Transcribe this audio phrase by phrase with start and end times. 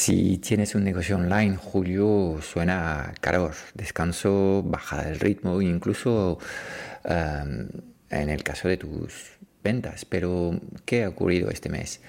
[0.00, 6.38] Si tienes un negocio online, julio suena calor, descanso, bajada del ritmo, incluso
[7.04, 7.68] em,
[8.08, 9.32] en el caso de tus
[9.62, 10.06] ventas.
[10.06, 12.00] Pero, ¿qué ha ocurrido este mes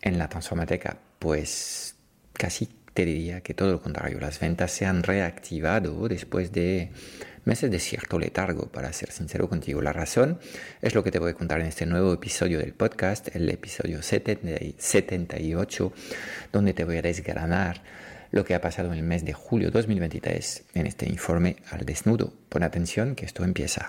[0.00, 0.96] en la Transformateca?
[1.18, 1.96] Pues
[2.32, 4.18] casi te diría que todo lo contrario.
[4.20, 6.92] Las ventas se han reactivado después de
[7.44, 9.80] meses de cierto letargo, para ser sincero contigo.
[9.82, 10.38] La razón
[10.82, 14.02] es lo que te voy a contar en este nuevo episodio del podcast, el episodio
[14.02, 15.92] 78,
[16.52, 17.82] donde te voy a desgranar
[18.30, 22.32] lo que ha pasado en el mes de julio 2023 en este informe al desnudo.
[22.48, 23.88] Pon atención que esto empieza.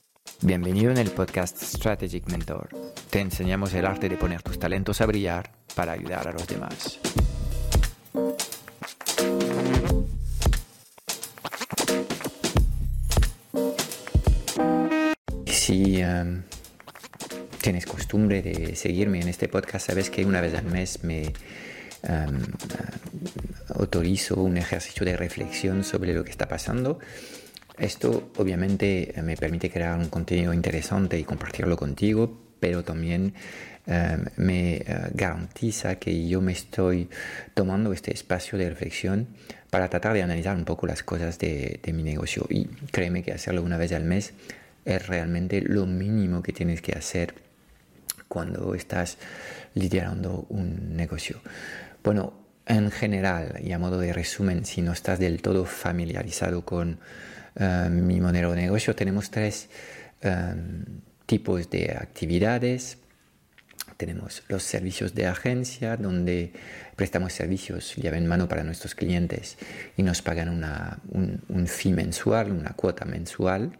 [0.43, 2.69] Bienvenido en el podcast Strategic Mentor.
[3.11, 6.99] Te enseñamos el arte de poner tus talentos a brillar para ayudar a los demás.
[15.45, 16.41] Si um,
[17.61, 21.33] tienes costumbre de seguirme en este podcast, sabes que una vez al mes me
[22.01, 26.97] um, uh, autorizo un ejercicio de reflexión sobre lo que está pasando
[27.81, 33.33] esto obviamente eh, me permite crear un contenido interesante y compartirlo contigo, pero también
[33.87, 37.09] eh, me eh, garantiza que yo me estoy
[37.55, 39.27] tomando este espacio de reflexión
[39.71, 42.45] para tratar de analizar un poco las cosas de, mi negocio.
[42.49, 44.33] Y créeme que hacerlo una vez al mes
[44.85, 47.33] es realmente lo mínimo que tienes que hacer
[48.27, 49.17] cuando estás
[49.73, 51.41] liderando un negocio.
[52.03, 52.33] Bueno,
[52.67, 56.99] en general y a modo de resumen, si no estás del todo familiarizado con
[57.55, 59.69] eh, mi modelo de negocio tenemos tres
[60.21, 60.55] eh,
[61.25, 62.97] tipos de actividades.
[63.97, 66.53] Tenemos los servicios de agencia, donde
[66.95, 69.57] prestamos servicios llave en mano para nuestros clientes
[69.95, 73.77] y nos pagan un, un fee mensual, una cuota mensual.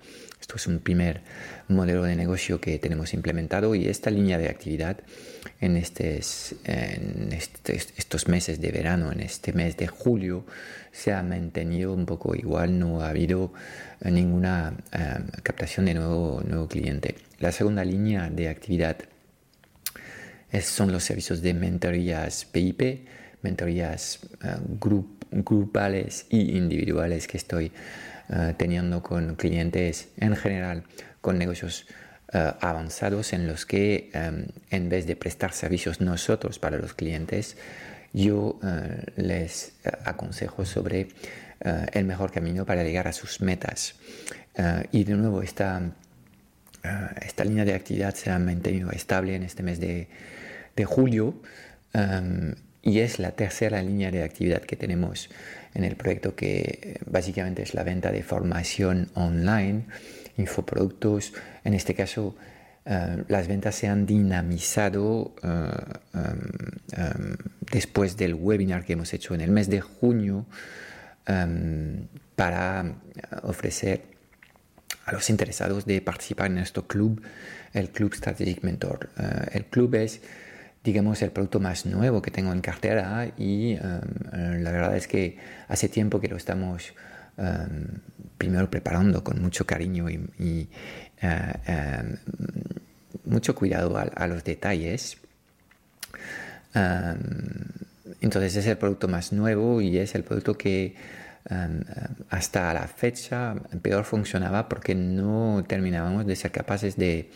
[0.51, 1.21] Esto es un primer
[1.69, 4.97] modelo de negocio que tenemos implementado y esta línea de actividad
[5.61, 10.45] en, estos, en estos meses de verano, en este mes de julio,
[10.91, 13.53] se ha mantenido un poco igual, no ha habido
[14.03, 17.15] ninguna eh, captación de nuevo, nuevo cliente.
[17.39, 18.97] La segunda línea de actividad
[20.61, 23.07] son los servicios de mentorías PIP,
[23.41, 24.57] mentorías eh,
[25.31, 27.71] grupales y individuales que estoy
[28.33, 30.83] eh, teniendo con clientes en general,
[31.19, 31.85] con negocios
[32.31, 37.57] eh, avanzados en los que em, en vez de prestar servicios nosotros para los clientes,
[38.13, 39.73] yo eh, les
[40.05, 41.09] aconsejo sobre
[41.93, 43.93] el mejor camino para llegar a sus metas.
[44.91, 45.91] y de nuevo, esta,
[47.21, 50.07] esta línea de actividad se ha mantenido estable en este mes de,
[50.75, 51.35] de julio
[51.93, 55.29] em, y es la tercera línea de actividad que tenemos
[55.73, 59.85] en el proyecto que eh, básicamente es la venta de formación online,
[60.37, 61.33] infoproductos.
[61.63, 62.35] En este caso,
[62.85, 65.69] eh, las ventas se han dinamizado eh,
[66.13, 67.37] em, em,
[67.71, 70.45] después del webinar que hemos hecho en el mes de junio
[71.25, 72.95] em, para
[73.43, 74.01] ofrecer
[75.05, 77.21] a los interesados de participar en nuestro club,
[77.73, 79.09] el Club Strategic Mentor.
[79.51, 80.21] el club es
[80.83, 85.37] digamos, el producto más nuevo que tengo en cartera y um, la verdad es que
[85.67, 86.93] hace tiempo que lo estamos
[87.37, 87.99] um,
[88.37, 90.69] primero preparando con mucho cariño y,
[91.21, 91.27] uh,
[91.71, 92.17] um,
[93.25, 95.17] mucho cuidado a, los detalles.
[98.19, 100.95] entonces es el producto más nuevo y es el producto que
[102.29, 107.29] hasta la fecha peor funcionaba porque no terminábamos de ser capaces de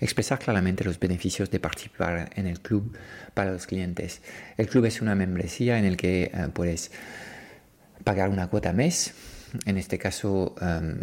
[0.00, 2.96] expresar claramente los beneficios de participar en el club
[3.34, 4.22] para los clientes.
[4.56, 6.90] El club es una membresía en el que eh, puedes
[8.04, 9.14] pagar una cuota mes,
[9.66, 10.94] en este caso, eh,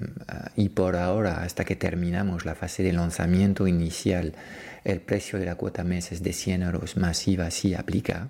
[0.55, 4.33] y por ahora, hasta que terminamos la fase de lanzamiento inicial,
[4.83, 8.29] el precio de la cuota mes es de 100 euros masiva si aplica.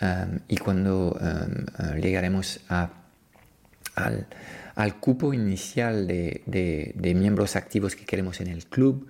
[0.00, 2.90] Em, y cuando eh, llegaremos a,
[3.94, 9.08] al, cupo inicial de, de, miembros activos que queremos en el club,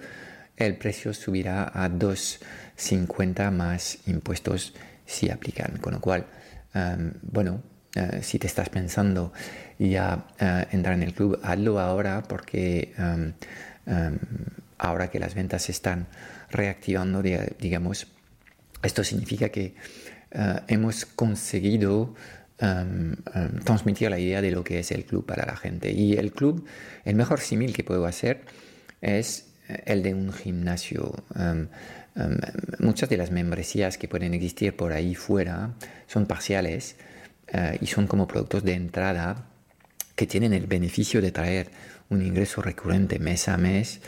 [0.57, 4.75] el precio subirá a 2,50 más impuestos
[5.05, 5.79] si aplican.
[5.79, 6.27] Con lo cual,
[7.23, 7.63] bueno,
[8.23, 9.33] si te estás pensando
[9.79, 10.27] ya
[10.71, 13.33] entrar en el club, hazlo ahora porque em,
[13.87, 14.19] em,
[14.79, 16.07] ahora que las ventas se están
[16.51, 18.09] reactivando, digamos,
[18.83, 19.75] esto significa que
[20.69, 22.15] hemos conseguido
[23.65, 25.93] transmitir la idea de lo que es el club para la gente.
[25.93, 26.67] Y el club,
[27.05, 28.43] el mejor símil que puedo hacer
[29.01, 29.46] es
[29.85, 31.25] el de un gimnasio.
[32.79, 35.75] muchas de las membresías que pueden existir por ahí fuera
[36.07, 36.97] son parciales
[37.49, 39.47] eh, y son como productos de entrada
[40.17, 41.71] que tienen el beneficio de traer
[42.09, 44.01] un ingreso recurrente mes a mes,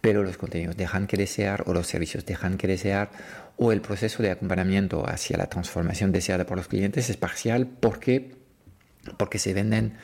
[0.00, 3.10] pero los contenidos dejan que desear o los servicios dejan que desear
[3.56, 8.36] o el proceso de acompañamiento hacia la transformación deseada por los clientes es parcial porque,
[9.18, 9.94] porque se venden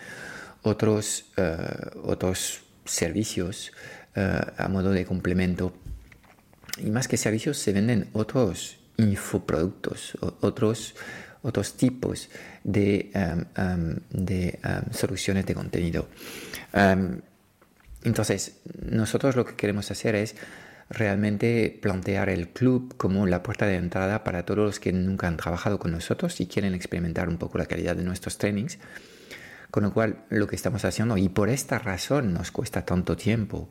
[0.63, 1.57] otros, eh,
[2.05, 3.73] otros servicios
[4.17, 5.73] a modo de complemento.
[6.79, 10.95] Y más que servicios se venden otros infoproductos, otros,
[11.43, 12.29] otros tipos
[12.65, 16.09] de, em, em, de em, soluciones de contenido.
[18.05, 18.61] entonces,
[18.91, 20.37] nosotros lo que queremos hacer es
[20.91, 25.37] realmente plantear el club como la puerta de entrada para todos los que nunca han
[25.37, 28.79] trabajado con nosotros y quieren experimentar un poco la calidad de nuestros trainings.
[29.77, 33.69] Con lo cual, lo que estamos haciendo, y por esta razón nos cuesta tanto tiempo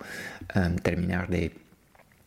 [0.55, 1.57] um, terminar de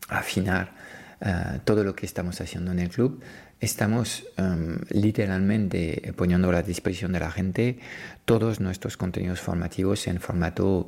[0.09, 0.73] afinar
[1.21, 3.23] uh, todo lo que estamos haciendo en el club,
[3.61, 7.79] estamos um, literalmente poniendo a la disposición de la gente
[8.25, 10.79] todos nuestros contenidos formativos en formato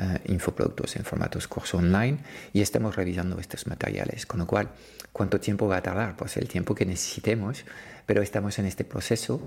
[0.00, 2.18] uh, infoproductos, en formatos curso online,
[2.52, 4.26] y estamos revisando estos materiales.
[4.26, 4.70] Con lo cual,
[5.12, 6.16] ¿cuánto tiempo va a tardar?
[6.16, 7.64] Pues el tiempo que necesitemos,
[8.06, 9.40] pero estamos en este proceso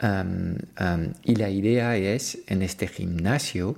[0.00, 3.76] y la idea es en este gimnasio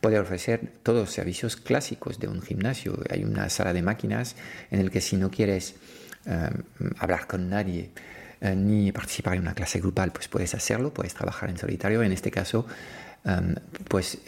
[0.00, 2.98] poder ofrecer todos los servicios clásicos de un gimnasio.
[3.10, 4.36] Hay una sala de máquinas
[4.70, 5.76] en el que si no quieres
[6.98, 7.90] hablar con nadie
[8.40, 12.02] eh, ni participar en una clase grupal, pues puedes hacerlo, puedes trabajar en solitario.
[12.02, 12.66] En este caso,
[13.88, 14.18] pues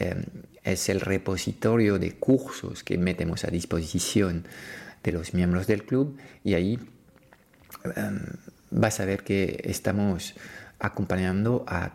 [0.65, 4.47] es el repositorio de cursos que metemos a disposición
[5.05, 6.79] de los miembros del club y ahí
[8.71, 10.35] vas a ver que estamos
[10.79, 11.93] acompañando a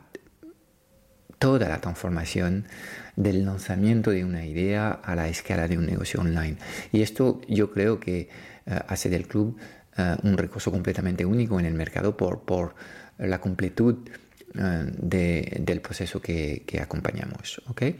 [1.41, 2.67] toda la transformación
[3.15, 6.57] del lanzamiento de una idea a la escala de un negocio online.
[6.91, 8.29] Y esto yo creo que
[8.67, 9.57] eh, hace del club
[9.97, 12.75] eh, un recurso completamente único en el mercado por, por
[13.17, 14.07] la completud
[14.53, 17.59] eh, del proceso que, que acompañamos.
[17.67, 17.99] ¿okay?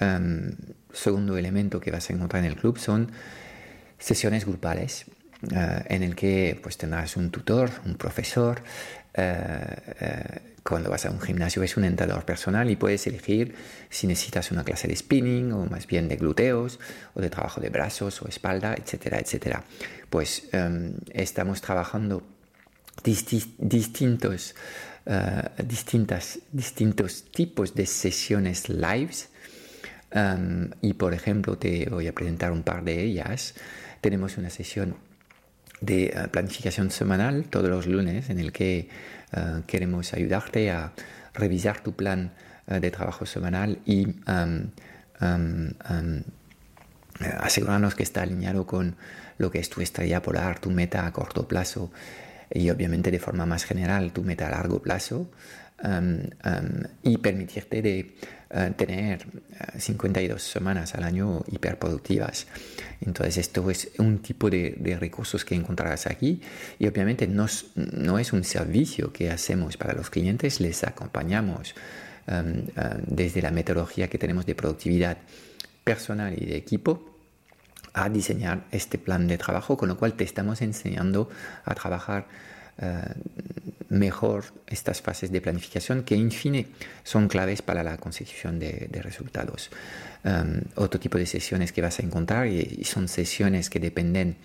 [0.00, 0.56] Em,
[0.92, 3.12] segundo elemento que vas a encontrar en el club son
[3.98, 5.06] sesiones grupales.
[5.88, 8.62] en el que pues tendrás un tutor, un profesor,
[10.62, 13.54] cuando vas a un gimnasio es un entrenador personal y puedes elegir
[13.90, 16.78] si necesitas una clase de spinning o más bien de gluteos
[17.14, 19.64] o de trabajo de brazos o espalda, etcétera, etcétera.
[20.08, 22.22] Pues em, estamos trabajando
[23.04, 24.54] distintos,
[25.06, 29.30] eh, distintas, distintos tipos de sesiones lives
[30.12, 33.54] em, y por ejemplo te voy a presentar un par de ellas.
[34.00, 34.96] Tenemos una sesión
[35.82, 38.88] de eh, planificación semanal todos los lunes en el que
[39.32, 40.92] eh, queremos ayudarte a
[41.34, 42.32] revisar tu plan
[42.68, 44.06] eh, de trabajo semanal y
[47.40, 48.96] asegurarnos que está alineado con
[49.38, 51.90] lo que es tu estrella polar, tu meta a corto plazo
[52.50, 55.30] y obviamente de forma más general tu meta a largo plazo
[57.02, 58.14] y permitirte de
[58.52, 59.26] eh, tener
[59.78, 62.46] 52 eh, semanas al año hiperproductivas.
[63.00, 66.40] Entonces esto es un tipo de, recursos que encontrarás aquí
[66.78, 71.74] y obviamente no, no, es un servicio que hacemos para los clientes, les acompañamos
[73.08, 75.18] desde la metodología que tenemos de productividad
[75.82, 77.12] personal y de equipo
[77.94, 81.28] a diseñar este plan de trabajo, con lo cual te estamos enseñando
[81.64, 82.26] a trabajar
[82.78, 83.02] eh,
[83.92, 86.66] mejor estas fases de planificación que, en fin,
[87.04, 89.70] son claves para la consecución de, resultados.
[90.24, 94.36] Um, otro tipo de sesiones que vas a encontrar y, son sesiones que dependen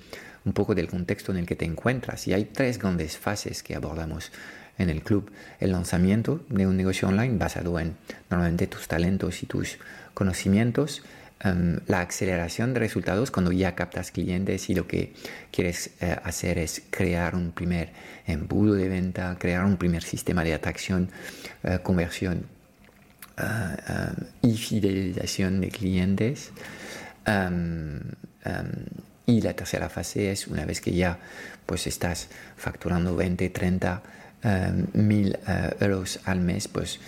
[0.43, 2.27] un poco del contexto en el que te encuentras.
[2.27, 4.31] Y hay tres grandes fases que abordamos
[4.77, 5.31] en el club.
[5.61, 7.95] El lanzamiento de un negocio online basado en
[8.29, 9.77] normalmente tus talentos y tus
[10.13, 11.03] conocimientos.
[11.39, 15.13] Em, la aceleración de resultados cuando ya captas clientes y lo que
[15.51, 17.91] quieres eh, hacer es crear un primer
[18.25, 21.11] embudo de venta, crear un primer sistema de atracción,
[21.63, 22.47] eh, conversión
[23.37, 23.77] eh,
[24.41, 26.49] y fidelización de clientes.
[27.25, 27.99] Em,
[28.43, 28.71] em,
[29.27, 31.19] y la tercera fase es una vez que ya
[31.67, 34.01] pues estás facturando 20, 30
[34.93, 35.37] mil
[35.81, 36.99] euros al mes, pues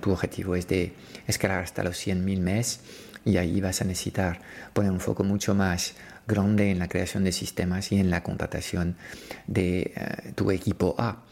[0.00, 0.94] tu objetivo es de
[1.26, 2.80] escalar hasta los 100 mil mes
[3.24, 4.40] y ahí vas a necesitar
[4.72, 5.94] poner un foco mucho más
[6.26, 8.96] grande en la creación de sistemas y en la contratación
[9.46, 11.24] de eh, tu equipo A.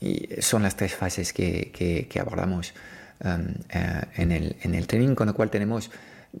[0.00, 2.74] y son las tres fases que, abordamos
[3.24, 5.90] eh, en, el, en el training, con lo cual tenemos,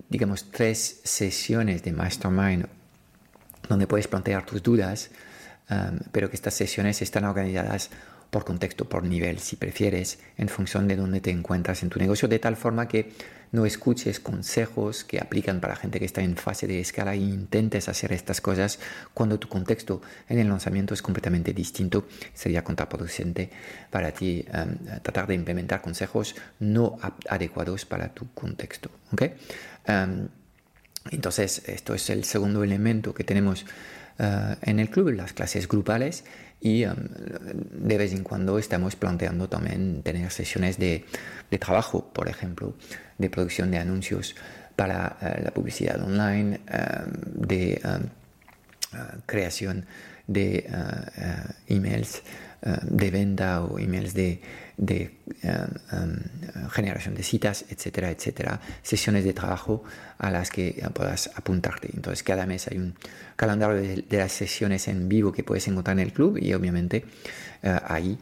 [0.08, 2.66] digamos, tres sesiones de mastermind
[3.68, 5.10] donde puedes plantear tus dudas,
[6.10, 7.90] pero que estas sesiones están organizadas
[8.30, 12.28] por contexto, por nivel, si prefieres, en función de dónde te encuentras en tu negocio,
[12.28, 13.10] de tal forma que
[13.52, 17.88] no escuches consejos que aplican para gente que está en fase de escala e intentes
[17.88, 18.78] hacer estas cosas
[19.14, 22.06] cuando tu contexto en el lanzamiento es completamente distinto.
[22.34, 23.50] Sería contraproducente
[23.90, 28.90] para ti um, tratar de implementar consejos no adecuados para tu contexto.
[29.88, 30.28] Um,
[31.10, 33.64] entonces, esto es el segundo elemento que tenemos
[34.18, 36.24] uh, en el club, las clases grupales
[36.60, 36.96] y um,
[37.70, 41.04] de vez en cuando estamos planteando también tener sesiones de,
[41.50, 42.74] de trabajo, por ejemplo,
[43.16, 44.34] de producción de anuncios
[44.76, 49.86] para uh, la publicidad online, um, de uh, creación
[50.26, 52.22] de uh, emails
[52.82, 54.40] de venta o emails de,
[54.78, 55.18] de
[56.70, 59.82] generación de citas, etcétera, etcétera, sesiones de trabajo
[60.18, 61.90] a las que puedas apuntarte.
[61.94, 62.94] Entonces, cada mes hay un
[63.36, 67.04] calendario de, las sesiones en vivo que puedes encontrar en el club y obviamente
[67.62, 68.18] eh, ahí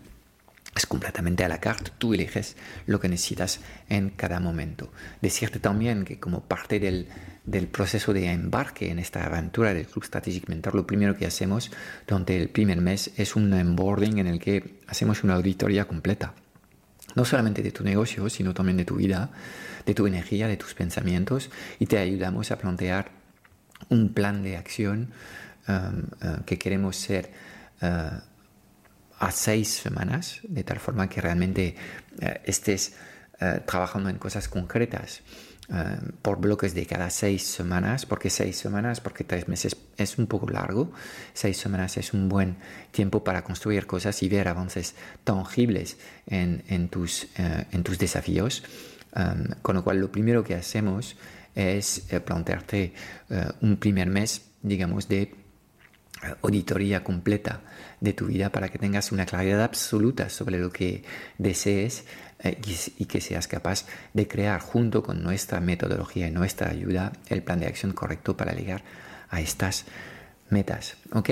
[0.75, 4.92] es completamente a la carta, tú eliges lo que necesitas en cada momento.
[5.22, 7.08] Decirte también que como parte del,
[7.46, 11.70] del, proceso de embarque en esta aventura del Club Strategic Mentor, lo primero que hacemos
[12.06, 16.34] durante el primer mes es un onboarding en el que hacemos una auditoría completa.
[17.16, 19.30] No solamente de tu negocio, sino también de tu vida,
[19.85, 23.11] de tu energía, de tus pensamientos, y te ayudamos a plantear
[23.88, 25.11] un plan de acción
[25.66, 27.32] um, uh, que queremos ser
[27.82, 28.20] uh,
[29.18, 31.75] a seis semanas, de tal forma que realmente
[32.23, 32.94] uh, estés
[33.66, 35.20] trabajando en cosas concretas
[36.23, 40.49] por bloques de cada seis semanas, porque seis semanas, porque tres meses es un poco
[40.49, 40.92] largo,
[41.35, 42.56] seis semanas es un buen
[42.92, 44.94] tiempo para construir cosas y ver avances
[45.25, 48.62] tangibles en, en tus, en tus desafíos.
[49.16, 51.16] Um, con lo cual, lo primero que hacemos
[51.54, 52.92] es eh, plantearte
[53.30, 55.32] eh, un primer mes, digamos, de eh,
[56.42, 57.62] auditoría completa
[57.99, 61.02] de tu vida para que tengas una claridad absoluta sobre lo que
[61.38, 62.04] desees
[62.45, 67.61] y, que seas capaz de crear junto con nuestra metodología y nuestra ayuda el plan
[67.61, 68.83] de acción correcto para llegar
[69.31, 69.85] a estas
[70.50, 70.97] metas.
[71.12, 71.31] ¿ok?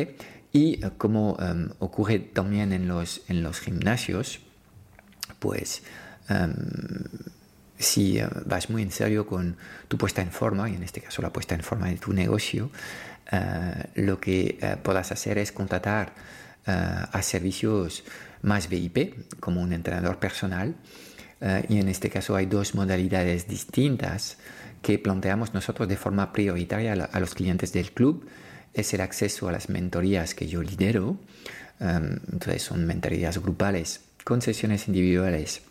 [0.53, 4.41] Y como um, ocurre también en los, en los gimnasios,
[5.41, 5.83] pues
[6.31, 6.53] um,
[7.77, 9.57] si eh, vas muy en serio con
[9.89, 12.71] tu puesta en forma, y en este caso la puesta en forma de tu negocio,
[13.33, 16.13] eh, lo que uh, puedas hacer es contratar
[16.66, 18.04] a servicios
[18.42, 20.75] más VIP, como un entrenador personal.
[21.68, 24.38] y en este caso hay dos modalidades distintas
[24.80, 28.26] que planteamos nosotros de forma prioritaria a, los clientes del club.
[28.73, 31.18] Es el acceso a las mentorías que yo lidero.
[31.80, 35.62] entonces son mentorías grupales con sesiones individuales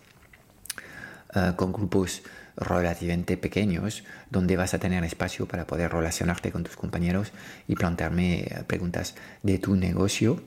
[1.36, 2.22] eh, con grupos
[2.56, 7.32] relativamente pequeños donde vas a tener espacio para poder relacionarte con tus compañeros
[7.68, 10.44] y plantearme eh, preguntas de tu negocio.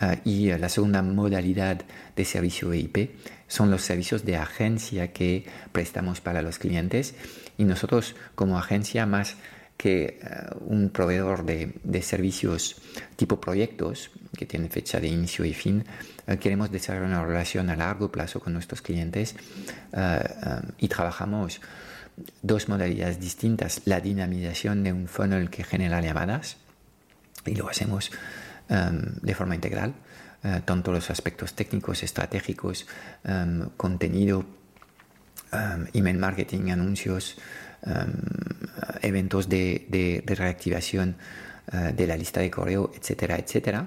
[0.00, 1.82] Eh, y la segunda modalidad
[2.14, 3.10] de servicio EIP
[3.48, 7.14] son los servicios de agencia que prestamos para los clientes
[7.56, 9.36] y nosotros como agencia más
[9.76, 10.18] que
[10.60, 12.76] un proveedor de, servicios
[13.16, 17.76] tipo proyectos que tienen fecha de inicio y fin, eh, queremos desarrollar una relación a
[17.76, 19.36] largo plazo con nuestros clientes
[19.92, 21.60] eh, eh, y trabajamos
[22.42, 23.82] dos modalidades distintas.
[23.84, 26.56] La dinamización de un funnel que genera llamadas
[27.44, 28.10] y lo hacemos
[28.68, 29.94] de forma integral,
[30.64, 32.84] tanto los aspectos técnicos, estratégicos,
[33.76, 34.44] contenido,
[35.92, 37.36] email marketing, anuncios,
[39.02, 41.16] eventos de reactivación
[41.94, 43.86] de la lista de correo, etcétera, etcétera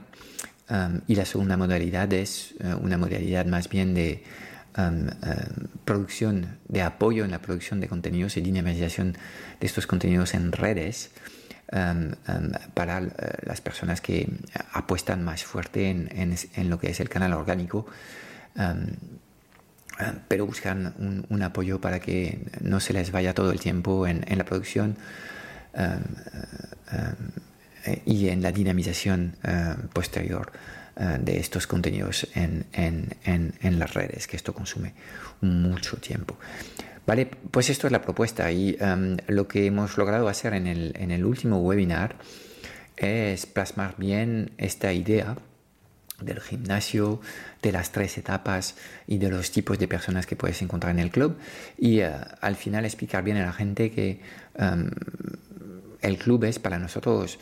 [1.07, 4.23] y la segunda modalidad es eh, una modalidad más bien de
[5.83, 9.17] producción, de apoyo en la producción de contenidos y dinamización
[9.59, 11.11] de estos contenidos en redes
[12.73, 13.09] para eh,
[13.43, 14.29] las personas que
[14.71, 17.87] apuestan más fuerte en, lo que es el canal orgánico.
[20.29, 24.45] pero buscan un, apoyo para que no se les vaya todo el tiempo en, la
[24.45, 24.95] producción
[27.89, 30.51] eh, y en la dinamización eh, posterior
[30.95, 34.93] eh, de estos contenidos en, en, en, las redes, que esto consume
[35.41, 36.37] mucho tiempo.
[37.07, 40.93] Vale, pues esto es la propuesta y em, lo que hemos logrado hacer en el,
[40.95, 42.17] en el último webinar
[42.97, 45.35] es plasmar bien esta idea
[46.21, 47.21] del gimnasio,
[47.63, 48.75] de las tres etapas
[49.07, 51.37] y de los tipos de personas que puedes encontrar en el club
[51.77, 54.19] y al final explicar bien a la gente que
[54.55, 54.91] em,
[56.01, 57.39] el club es para nosotros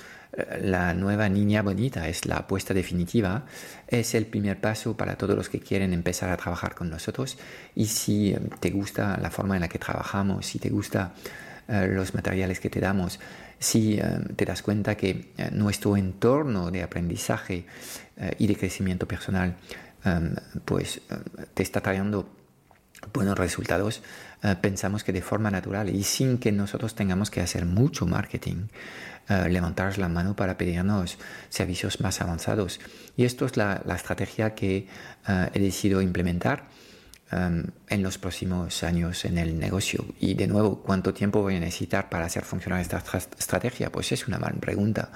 [0.62, 3.46] la nueva niña bonita, es la apuesta definitiva,
[3.88, 7.38] es el primer paso para todos los que quieren empezar a trabajar con nosotros.
[7.76, 11.14] Y si eh, te gusta la forma en la que trabajamos, si te gusta
[11.68, 13.20] eh, los materiales que te damos,
[13.60, 14.00] si
[14.36, 17.66] te das cuenta que nuestro entorno de aprendizaje
[18.38, 19.56] y de crecimiento personal
[20.64, 21.02] pues
[21.56, 22.30] te está trayendo
[23.14, 24.04] buenos resultados,
[24.62, 28.67] pensamos que de forma natural y sin que nosotros tengamos que hacer mucho marketing,
[29.29, 31.17] uh, levantar la mano para pedirnos
[31.50, 32.79] servicios más avanzados.
[33.15, 34.88] Y esto es la, estrategia que
[35.27, 36.65] uh, he decidido implementar
[37.32, 40.06] um, en los próximos años en el negocio.
[40.20, 43.03] Y de nuevo, ¿cuánto tiempo voy a necesitar para hacer funcionar esta
[43.38, 43.91] estrategia?
[43.91, 45.10] Pues es una buena pregunta.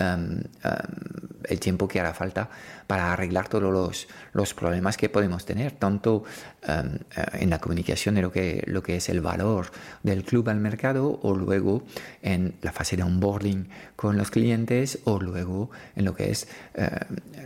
[0.00, 2.48] El tiempo que hará falta
[2.86, 6.24] para arreglar todos los, los problemas que podemos tener, tanto
[6.68, 6.98] um,
[7.32, 9.70] en la comunicación de lo que, lo que es el valor
[10.02, 11.84] del club al mercado o luego
[12.22, 16.82] en la fase de onboarding con los clientes o luego en lo que es uh,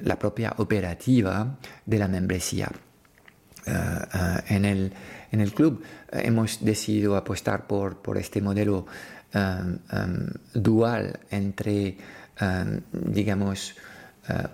[0.02, 1.56] la propia operativa
[1.86, 2.70] de la membresía.
[3.66, 4.92] Uh, en, el,
[5.32, 5.82] en el club
[6.12, 8.86] hemos decidido apostar por, por este modelo
[10.54, 11.96] dual entre
[12.40, 13.76] Em, digamos,
[14.28, 14.48] eh,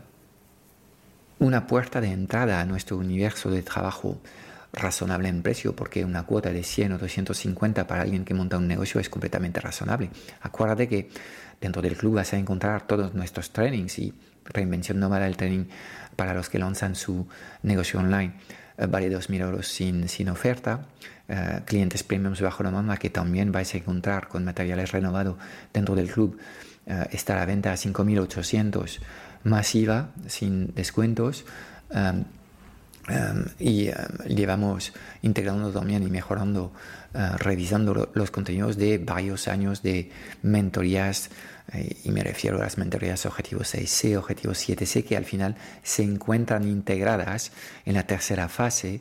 [1.39, 4.21] una puerta de entrada a nuestro universo de trabajo
[4.73, 8.69] razonable en precio, porque una cuota de 100 o 250 para alguien que monta un
[8.69, 10.11] negocio es completamente razonable.
[10.43, 11.09] Acuérdate que
[11.61, 15.65] dentro del club vas a encontrar todos nuestros trainings y reinvención nómada del training
[16.15, 17.27] para los que lanzan su
[17.63, 18.35] negocio online
[18.87, 20.87] vale 2.000 euros sin, sin oferta.
[21.29, 25.37] Eh, clientes premiums bajo la manga que también vais a encontrar con materiales renovados
[25.73, 26.37] dentro del club
[26.87, 28.99] uh, está a la venta a 5.800
[29.45, 31.45] masiva, sin descuentos.
[33.09, 33.95] Um, y um,
[34.29, 34.93] llevamos
[35.23, 36.73] integrando también y mejorando,
[37.15, 40.11] uh, revisando lo, los contenidos de varios años de
[40.43, 41.31] mentorías,
[41.73, 46.03] eh, y me refiero a las mentorías Objetivo 6C, Objetivo 7C, que al final se
[46.03, 47.53] encuentran integradas
[47.85, 49.01] en la tercera fase,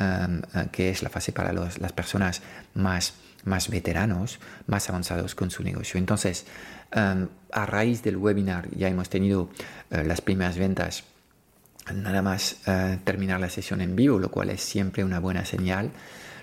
[0.00, 2.42] uh, que es la fase para los, las personas
[2.74, 5.98] más, más veteranos, más avanzados con su negocio.
[5.98, 6.46] Entonces,
[6.94, 9.42] Um, a raíz del webinar ya hemos tenido
[9.90, 11.02] uh, las primeras ventas,
[11.94, 15.90] nada más uh, terminar la sesión en vivo, lo cual es siempre una buena señal.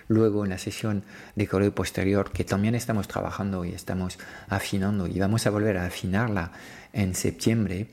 [0.08, 1.04] Luego en la sesión
[1.36, 5.86] de correo posterior, que también estamos trabajando y estamos afinando, y vamos a volver a
[5.86, 6.52] afinarla
[6.92, 7.88] en septiembre,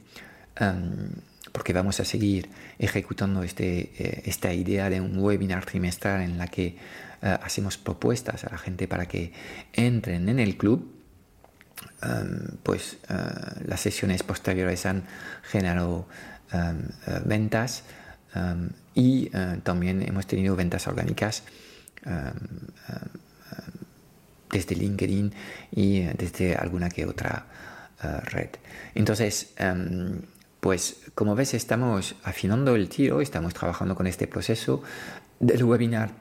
[0.60, 1.08] um,
[1.52, 6.48] porque vamos a seguir ejecutando este, eh, esta idea de un webinar trimestral en la
[6.48, 6.76] que
[7.22, 9.32] uh, hacemos propuestas a la gente para que
[9.72, 11.00] entren en el club
[12.02, 13.14] Em, pues eh,
[13.66, 15.04] las sesiones posteriores han
[15.42, 16.08] generado
[16.52, 17.84] em, eh, ventas
[18.34, 21.42] em, y eh, también hemos tenido ventas orgánicas
[24.50, 25.32] desde LinkedIn
[25.70, 27.44] y desde alguna que otra
[28.24, 28.48] red.
[28.94, 29.52] Entonces,
[30.60, 34.82] pues como ves, estamos afinando el tiro, estamos trabajando con este proceso
[35.38, 36.12] del webinar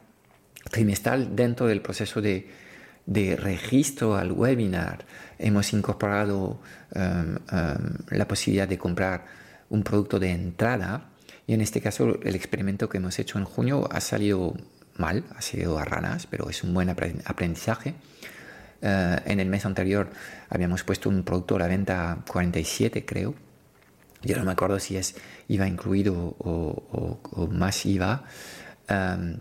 [0.70, 5.06] trimestral dentro del proceso de registro al webinar
[5.40, 6.60] hemos incorporado
[6.94, 9.26] um, um, la posibilidad de comprar
[9.70, 11.10] un producto de entrada
[11.48, 14.56] y en este caso el experimento que hemos hecho en junio ha salido
[14.98, 17.96] mal, ha sido a ranas, pero es un buen aprendizaje.
[18.82, 20.10] Uh, en el mes anterior
[20.50, 23.36] habíamos puesto un producto a la venta 47 creo,
[24.22, 25.16] yo no me acuerdo si es
[25.48, 28.24] IVA incluido o, más IVA.
[28.90, 29.38] Um,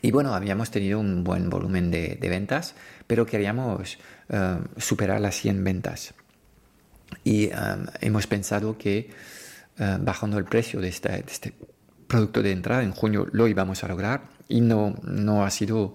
[0.00, 2.74] y bueno, habíamos tenido un buen volumen de, ventas,
[3.06, 6.14] pero queríamos uh, superar las 100 ventas.
[7.22, 9.10] Y um, hemos pensado que
[9.78, 11.52] uh, bajando el precio de, de, este
[12.06, 15.94] producto de entrada en junio lo íbamos a lograr y no, no ha sido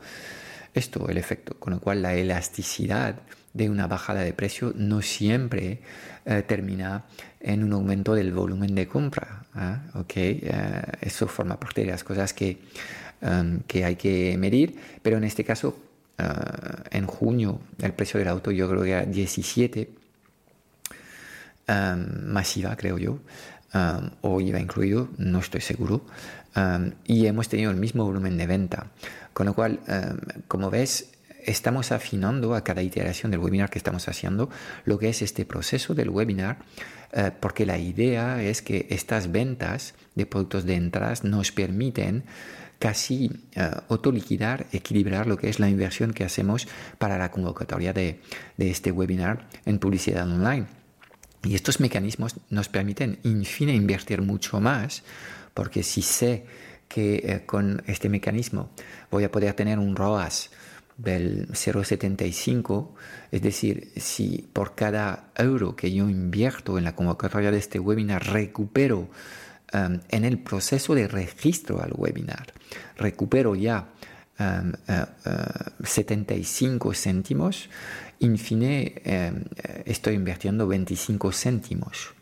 [0.74, 3.16] esto el efecto, con lo cual la elasticidad
[3.54, 5.82] de una bajada de precio no siempre
[6.26, 7.06] uh, termina
[7.40, 9.46] en un aumento del volumen de compra.
[9.56, 10.98] ¿eh?
[11.02, 12.60] eso forma parte de las cosas que
[13.22, 15.78] Um, que hay que medir, pero en este caso,
[16.20, 16.24] uh,
[16.90, 19.90] en junio, el precio del auto yo creo que era 17,
[21.70, 23.20] um, masiva creo yo,
[23.74, 26.06] um, o iba incluido, no estoy seguro,
[27.06, 28.88] y hemos tenido el mismo volumen de venta,
[29.34, 29.80] con lo cual,
[30.50, 31.12] como ves,
[31.46, 34.50] estamos afinando a cada iteración del webinar que estamos haciendo
[34.86, 36.58] lo que es este proceso del webinar,
[37.14, 42.24] uh, porque la idea es que estas ventas de productos de entradas nos permiten
[42.78, 48.20] casi uh, autoliquidar, equilibrar lo que es la inversión que hacemos para la convocatoria de
[48.58, 50.79] este webinar en publicidad online.
[51.44, 55.04] Y estos mecanismos nos permiten, en fin, invertir mucho más,
[55.54, 56.46] porque si sé
[56.88, 58.72] que eh, con este mecanismo
[59.10, 60.50] voy a poder tener un ROAS
[60.98, 62.90] del 0,75,
[63.32, 68.26] es decir, si por cada euro que yo invierto en la convocatoria de este webinar
[68.28, 69.10] recupero
[69.74, 72.54] um, en el proceso de registro al webinar,
[72.98, 73.99] recupero ya 75
[74.40, 77.70] um, uh, uh, céntimos,
[78.20, 79.44] in fine um,
[79.86, 82.14] estoy invirtiendo 25 céntimos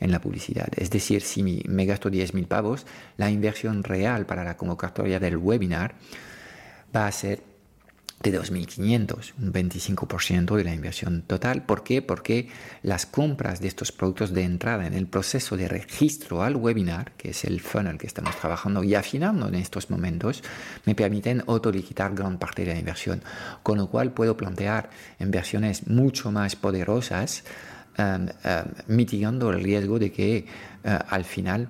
[0.00, 0.68] en la publicidad.
[0.76, 5.94] Es decir, si me gasto 10.000 pavos, la inversión real para la convocatoria del webinar
[6.94, 7.42] va a ser
[8.22, 11.64] de 2.500, un 25% de la inversión total.
[11.64, 12.02] ¿Por qué?
[12.02, 12.48] Porque
[12.82, 17.30] las compras de estos productos de entrada en el proceso de registro al webinar, que
[17.30, 20.42] es el funnel que estamos trabajando y afinando en estos momentos,
[20.84, 23.22] me permiten autoliquidar gran parte de la inversión,
[23.62, 27.44] con lo cual puedo plantear inversiones mucho más poderosas,
[27.98, 28.26] um, um,
[28.96, 30.46] mitigando el riesgo de que
[30.84, 31.68] uh, al final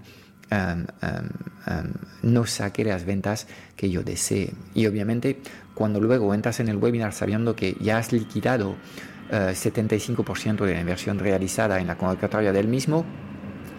[2.23, 4.53] no saque las ventas que yo desee.
[4.75, 5.41] Y obviamente
[5.79, 8.75] cuando luego entras en el webinar sabiendo que ya has liquidado
[9.31, 13.05] 75% eh, de la inversión realizada en la convocatoria del mismo,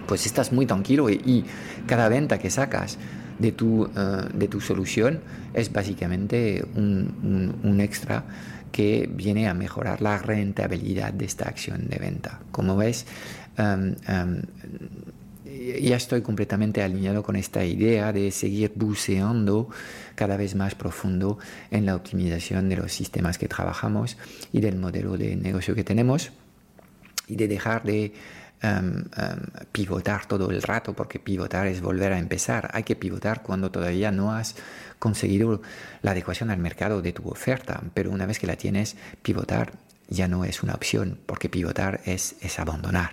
[0.07, 1.45] pues estás muy tranquilo y,
[1.87, 2.97] cada venta que sacas
[3.37, 3.89] de tu, eh,
[4.33, 5.19] de tu solución
[5.53, 8.23] es básicamente un, extra
[8.71, 12.39] que viene a mejorar la rentabilidad de esta acción de venta.
[12.51, 13.05] Como ves,
[15.81, 19.69] ya estoy completamente alineado con esta idea de seguir buceando
[20.15, 21.37] cada vez más profundo
[21.71, 24.17] en la optimización de los sistemas que trabajamos
[24.53, 26.31] y del modelo de negocio que tenemos
[27.27, 28.13] y de dejar de
[28.61, 29.39] em, em,
[29.71, 32.69] pivotar todo el rato, porque pivotar es volver a empezar.
[32.73, 34.55] Hay que pivotar cuando todavía no has
[34.97, 35.61] conseguido
[36.01, 39.71] la adecuación al mercado de tu oferta, pero una vez que la tienes, pivotar
[40.09, 43.11] ya no es una opción, porque pivotar es, es abandonar.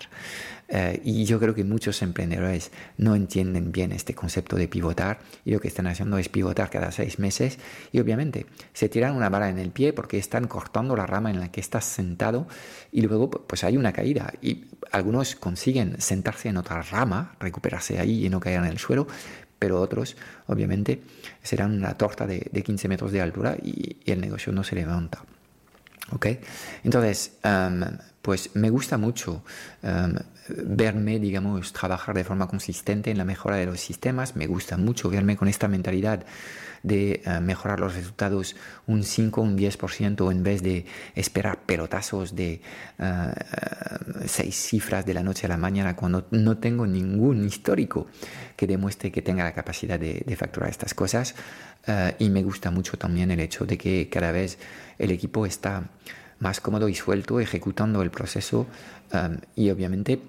[0.68, 5.52] Eh, y yo creo que muchos emprendedores no entienden bien este concepto de pivotar y
[5.52, 7.58] lo que están haciendo es pivotar cada seis meses
[7.92, 11.38] y obviamente se tiran una bala en el pie porque están cortando la rama en
[11.38, 12.48] la que estás sentado
[12.90, 18.26] y luego pues hay una caída y algunos consiguen sentarse en otra rama, recuperarse ahí
[18.26, 19.06] y no caer en el suelo,
[19.58, 21.02] pero otros obviamente
[21.42, 25.24] serán una torta de, 15 metros de altura y, el negocio no se levanta.
[26.12, 26.26] ¿Ok?
[26.84, 27.82] Entonces, um,
[28.22, 29.42] pues me gusta mucho
[29.82, 30.14] um,
[30.48, 34.36] verme, digamos, trabajar de forma consistente en la mejora de los sistemas.
[34.36, 36.24] Me gusta mucho verme con esta mentalidad
[36.86, 38.54] de uh, mejorar los resultados
[38.86, 42.60] un 5 un 10% en vez de esperar pelotazos de
[43.00, 43.04] uh,
[44.26, 48.06] seis cifras de la noche a la mañana cuando no tengo ningún histórico
[48.54, 51.34] que demuestre que tenga la capacidad de, facturar estas cosas.
[52.18, 54.58] y me gusta mucho también el hecho de que cada vez
[54.98, 55.88] el equipo está
[56.38, 58.66] más cómodo y suelto ejecutando el proceso
[59.54, 60.20] y obviamente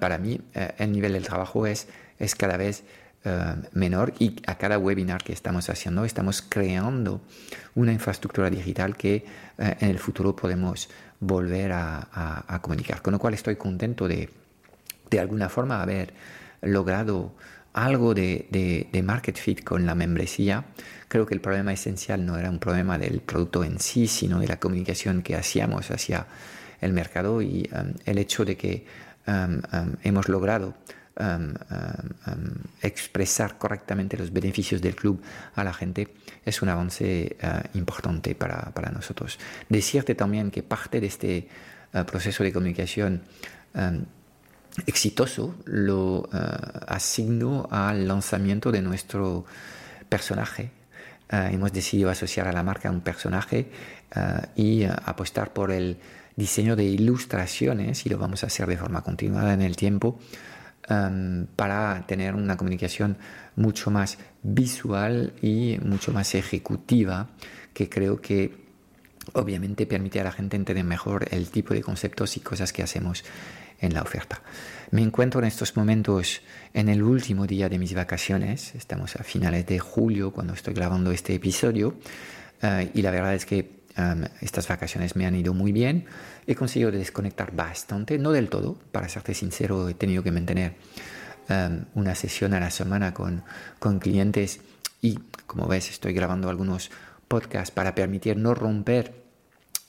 [0.00, 0.40] para mí
[0.78, 1.86] el nivel del trabajo es,
[2.18, 2.84] es cada vez
[3.24, 7.20] uh, menor y a cada webinar que estamos haciendo estamos creando
[7.74, 9.24] una infraestructura digital que
[9.58, 10.88] uh, en el futuro podemos
[11.20, 12.08] volver a,
[12.46, 13.00] a, comunicar.
[13.00, 14.28] Con lo cual estoy contento de
[15.10, 16.14] de alguna forma haber
[16.62, 17.34] logrado
[17.74, 20.64] algo de, de, de market fit con la membresía
[21.12, 24.46] Creo que el problema esencial no era un problema del producto en sí, sino de
[24.46, 26.26] la comunicación que hacíamos hacia
[26.80, 28.86] el mercado y um, el hecho de que
[29.26, 30.72] um, um, hemos logrado
[32.80, 35.20] expresar correctamente los beneficios del club
[35.54, 36.08] a la gente
[36.44, 39.38] es un avance uh, importante para, para, nosotros.
[39.68, 41.48] Decirte también que parte de este
[41.94, 43.22] uh, proceso de comunicación
[44.86, 46.28] exitoso lo uh,
[46.86, 49.44] asigno al lanzamiento de nuestro
[50.08, 50.70] personaje
[51.30, 53.70] hemos decidido asociar a la marca un personaje
[54.54, 55.96] y apostar por el
[56.36, 60.18] diseño de ilustraciones y lo vamos a hacer de forma continuada en el tiempo
[60.88, 63.16] em, para tener una comunicación
[63.56, 67.28] mucho más visual y mucho más ejecutiva
[67.74, 68.62] que creo que
[69.34, 73.24] obviamente permite a la gente entender mejor el tipo de conceptos y cosas que hacemos
[73.80, 74.42] en la oferta.
[74.90, 76.42] Me encuentro en estos momentos
[76.72, 81.10] en el último día de mis vacaciones, estamos a finales de julio cuando estoy grabando
[81.10, 81.96] este episodio
[82.62, 83.81] eh, y la verdad es que
[84.40, 86.06] estas vacaciones me han ido muy bien,
[86.46, 90.76] he conseguido desconectar bastante, no del todo, para serte sincero he tenido que mantener
[91.48, 93.44] um, una sesión a la semana con,
[93.78, 94.60] con clientes
[95.00, 96.90] y como ves estoy grabando algunos
[97.28, 99.21] podcasts para permitir no romper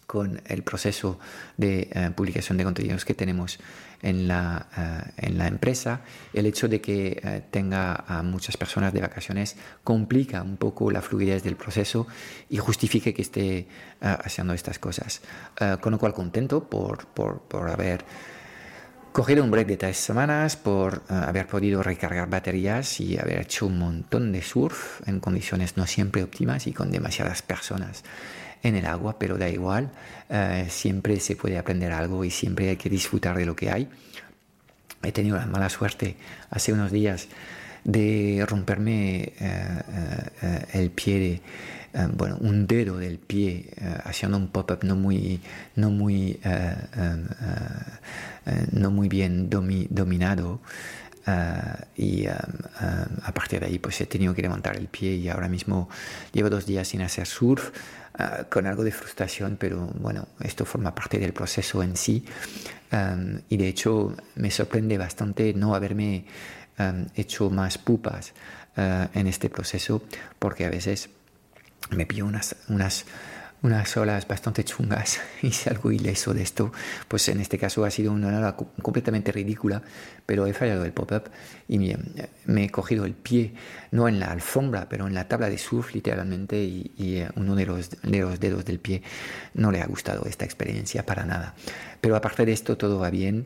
[0.05, 1.19] con el proceso
[1.57, 3.59] de eh, publicación de contenidos que tenemos
[4.01, 6.01] en la, eh, en la empresa,
[6.33, 11.01] el hecho de que eh, tenga a muchas personas de vacaciones complica un poco la
[11.01, 12.07] fluidez del proceso
[12.49, 13.67] y justifique que esté
[14.01, 15.21] haciendo estas cosas.
[15.79, 18.03] con lo cual contento por, por, por haber
[19.13, 23.79] cogido un break de tres semanas, por haber podido recargar baterías y haber hecho un
[23.79, 28.03] montón de surf en condiciones no siempre óptimas y con demasiadas personas
[28.63, 29.91] en el agua, pero da igual,
[30.30, 33.89] eh, siempre se puede aprender algo y siempre hay que disfrutar de lo que hay.
[35.04, 36.15] He tenido la mala suerte
[36.49, 37.28] hace unos días
[37.84, 39.34] de romperme
[40.73, 41.41] el pie de
[41.95, 45.39] eh, bueno, un dedo del pie eh, haciendo un pop-up no muy,
[45.76, 46.76] no muy, eh,
[48.71, 50.60] no muy bien dominado.
[51.95, 55.89] Y a partir de ahí pues he tenido que levantar el pie y ahora mismo
[56.33, 57.71] llevo dos días sin hacer surf
[58.49, 62.25] con algo de frustración pero bueno esto forma parte del proceso en sí.
[63.49, 66.25] Y de hecho me sorprende bastante no haberme
[67.15, 68.33] hecho más pupas
[68.75, 70.03] en este proceso
[70.39, 71.09] porque a veces
[71.91, 73.05] me pillo unas, unas,
[73.63, 76.71] unas olas bastante chungas y salgo ileso de esto.
[77.08, 79.82] Pues en este caso ha sido una ola completamente ridícula,
[80.26, 81.23] pero he fallado el pop-up
[81.67, 81.80] y
[82.45, 83.54] me, he cogido el pie,
[83.91, 87.65] no en la alfombra, pero en la tabla de surf literalmente y, eh, uno de
[87.65, 89.02] los, de los dedos del pie
[89.54, 91.56] no le ha gustado esta experiencia para nada.
[92.02, 93.45] Pero aparte de esto todo va bien.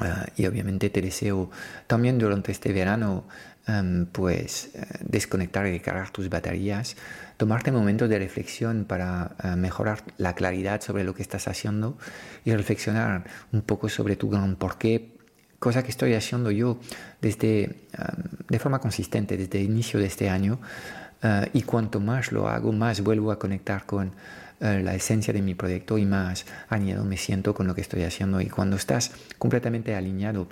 [0.00, 1.50] Ah, y obviamente te deseo
[1.88, 3.24] también durante este verano
[3.68, 6.96] Em, pues eh, desconectar y cargar tus baterías,
[7.38, 11.96] tomarte momentos de reflexión para eh, mejorar la claridad sobre lo que estás haciendo
[12.44, 15.16] y reflexionar un poco sobre tu gran porqué,
[15.60, 16.78] cosa que estoy haciendo yo
[17.22, 17.72] desde, em,
[18.48, 20.60] de forma consistente desde el inicio de este año
[21.22, 24.12] eh, y cuanto más lo hago, más vuelvo a conectar con
[24.60, 28.40] la esencia de mi proyecto y más alineado me siento con lo que estoy haciendo.
[28.40, 30.48] Y cuando estás completamente alineado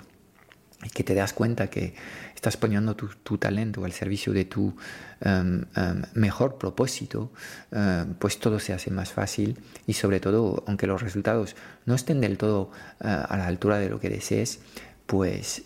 [0.83, 1.95] y que te das cuenta que
[2.35, 4.75] estás poniendo tu, talento al servicio de tu
[5.21, 7.31] em, em, mejor propósito,
[7.71, 12.21] em, pues todo se hace más fácil y sobre todo, aunque los resultados no estén
[12.21, 14.59] del todo eh, a la altura de lo que desees,
[15.07, 15.63] pues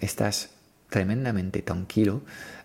[0.00, 0.50] estás
[0.88, 2.22] tremendamente tranquilo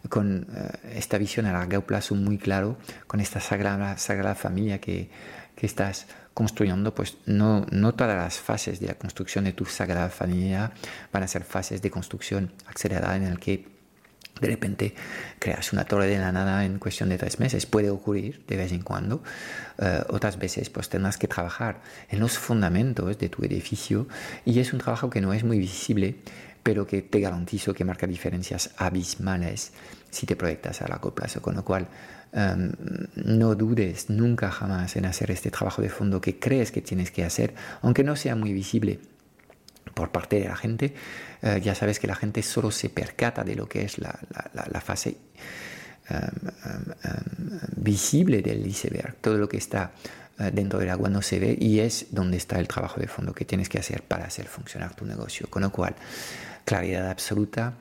[0.08, 5.10] con eh, esta visión a largo plazo muy claro, con esta sagrada, sagrada familia que,
[5.56, 6.06] que estás
[6.40, 10.72] construyendo, pues no, no todas las fases de la construcción de tu sagrada familia
[11.12, 13.68] van a ser fases de construcción acelerada en el que
[14.40, 14.96] de repente
[15.38, 17.66] creas una torre de la nada en cuestión de tres meses.
[17.66, 19.22] Puede ocurrir de vez en cuando.
[19.80, 24.08] Eh, otras veces pues tendrás que trabajar en los fundamentos de tu edificio
[24.46, 26.16] y es un trabajo que no es muy visible,
[26.64, 29.72] pero que te garantizo que marca diferencias abismales
[30.10, 31.42] si te proyectas a largo plazo.
[31.42, 31.88] Con lo cual,
[32.32, 32.72] em,
[33.16, 37.24] no dudes nunca jamás en hacer este trabajo de fondo que crees que tienes que
[37.24, 39.00] hacer, aunque no sea muy visible
[39.94, 40.94] por parte de la gente.
[41.42, 44.12] Eh, ya sabes que la gente solo se percata de lo que es la,
[44.82, 45.18] fase
[46.10, 46.18] em,
[47.04, 49.16] em, visible del iceberg.
[49.22, 49.92] Todo lo que está
[50.54, 53.46] dentro del agua no se ve y es donde está el trabajo de fondo que
[53.46, 55.48] tienes que hacer para hacer funcionar tu negocio.
[55.50, 55.96] Con lo cual,
[56.66, 57.76] claridad absoluta,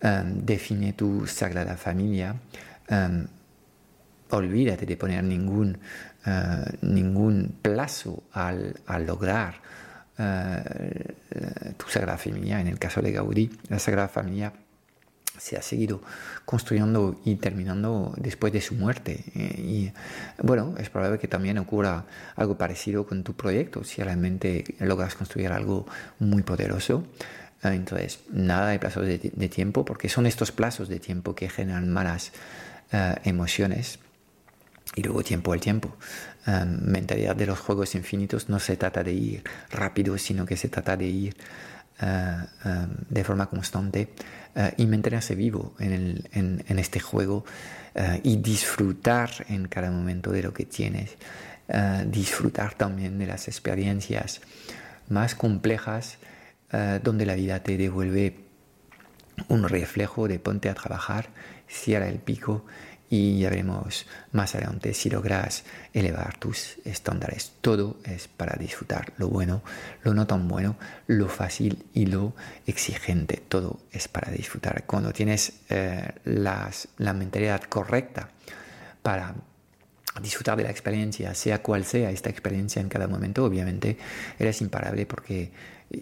[0.00, 2.36] Em, define tu sagrada familia,
[2.90, 3.26] um,
[4.30, 5.78] olvídate de poner ningún,
[6.26, 9.54] uh, ningún plazo al, al lograr
[10.18, 12.60] uh, tu sagrada familia.
[12.60, 14.52] En el caso de Gaudí, la sagrada familia
[15.38, 16.00] se ha seguido
[16.44, 19.24] construyendo y terminando después de su muerte.
[19.34, 19.92] Eh, y
[20.42, 22.04] bueno, es probable que también ocurra
[22.36, 25.86] algo parecido con tu proyecto, si realmente logras construir algo
[26.18, 27.04] muy poderoso.
[27.62, 31.90] Ah, entonces, nada de plazos de, tiempo, porque son estos plazos de tiempo que generan
[31.90, 32.32] malas
[32.92, 33.98] ah, emociones.
[34.94, 35.96] Y luego tiempo al tiempo.
[36.46, 40.68] Ah, mentalidad de los juegos infinitos no se trata de ir rápido, sino que se
[40.68, 41.36] trata de ir
[43.08, 44.10] de forma constante
[44.76, 47.44] y mantenerse vivo en, en este juego
[48.22, 51.16] y disfrutar en cada momento de lo que tienes.
[52.06, 54.40] disfrutar también de las experiencias
[55.08, 56.18] más complejas
[57.02, 58.46] donde la vida te devuelve
[59.48, 61.28] un reflejo de ponte a trabajar,
[61.68, 62.64] cierra el pico
[63.08, 67.52] y ya veremos más adelante si logras elevar tus estándares.
[67.60, 69.62] Todo es para disfrutar lo bueno,
[70.02, 72.34] lo no tan bueno, lo fácil y lo
[72.66, 73.42] exigente.
[73.48, 74.84] Todo es para disfrutar.
[74.84, 78.28] Cuando tienes eh, la mentalidad correcta
[79.02, 79.34] para
[80.20, 83.96] disfrutar de la experiencia, sea cual sea esta experiencia en cada momento, obviamente
[84.38, 85.50] eres imparable porque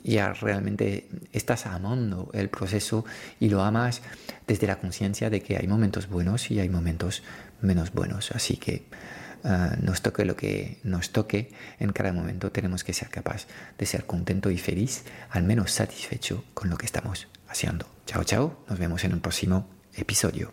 [0.02, 3.04] ya realmente estás amando el proceso
[3.38, 4.02] y lo amas
[4.46, 7.22] desde la conciencia de que hay momentos buenos y hay momentos
[7.60, 8.30] menos buenos.
[8.32, 8.84] Así que
[9.44, 13.46] ah, nos toque lo que nos toque, en cada momento tenemos que ser capaz
[13.78, 17.86] de ser contento y feliz, al menos satisfecho con lo que estamos haciendo.
[18.06, 20.52] Chao, chao, nos vemos en un próximo episodio.